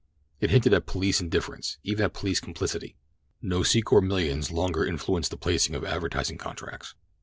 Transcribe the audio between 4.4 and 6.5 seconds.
longer influenced the placing of advertising